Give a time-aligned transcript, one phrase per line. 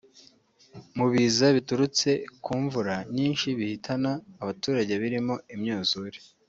[0.97, 2.09] Mu biza biturutse
[2.43, 4.11] ku mvura nyinshi bihitana
[4.43, 6.17] abaturage birimo imyuzure